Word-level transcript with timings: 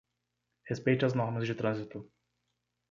Respeite 0.69 1.05
as 1.05 1.13
normas 1.13 1.45
de 1.47 1.53
trânsito. 1.53 1.99